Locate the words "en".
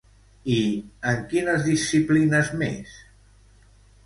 1.11-1.21